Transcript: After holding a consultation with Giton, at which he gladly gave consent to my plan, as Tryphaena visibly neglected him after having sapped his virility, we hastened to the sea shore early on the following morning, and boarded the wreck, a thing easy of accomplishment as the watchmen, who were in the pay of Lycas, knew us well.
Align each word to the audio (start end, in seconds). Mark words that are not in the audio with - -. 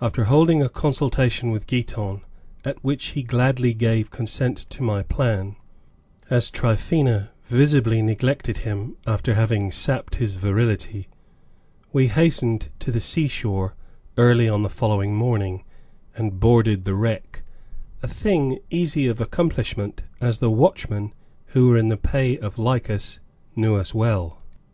After 0.00 0.24
holding 0.24 0.62
a 0.62 0.70
consultation 0.70 1.50
with 1.50 1.66
Giton, 1.66 2.22
at 2.64 2.82
which 2.82 3.08
he 3.08 3.22
gladly 3.22 3.74
gave 3.74 4.10
consent 4.10 4.56
to 4.70 4.82
my 4.82 5.02
plan, 5.02 5.54
as 6.30 6.50
Tryphaena 6.50 7.28
visibly 7.44 8.00
neglected 8.00 8.56
him 8.60 8.96
after 9.06 9.34
having 9.34 9.70
sapped 9.70 10.14
his 10.14 10.36
virility, 10.36 11.08
we 11.92 12.06
hastened 12.08 12.68
to 12.78 12.90
the 12.90 13.02
sea 13.02 13.28
shore 13.28 13.74
early 14.16 14.48
on 14.48 14.62
the 14.62 14.70
following 14.70 15.14
morning, 15.14 15.62
and 16.14 16.40
boarded 16.40 16.86
the 16.86 16.94
wreck, 16.94 17.42
a 18.02 18.08
thing 18.08 18.60
easy 18.70 19.08
of 19.08 19.20
accomplishment 19.20 20.02
as 20.22 20.38
the 20.38 20.50
watchmen, 20.50 21.12
who 21.48 21.68
were 21.68 21.76
in 21.76 21.88
the 21.88 21.98
pay 21.98 22.38
of 22.38 22.58
Lycas, 22.58 23.20
knew 23.54 23.76
us 23.76 23.92
well. 23.94 24.40